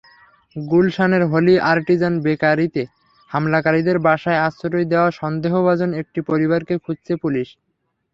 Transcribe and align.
গুলশানের 0.55 1.23
Holey 1.31 1.55
Artisan 1.71 2.13
বেকারিতে 2.25 2.83
হামলাকারীদের 3.31 3.97
বাসায় 4.07 4.41
আশ্রয় 4.47 4.85
দেওয়া 4.91 5.09
সন্দেহভাজন 5.19 5.89
একটি 6.01 6.19
পরিবারকে 6.29 6.75
খুঁজছে 6.83 7.13
পুলিশ। 7.23 7.47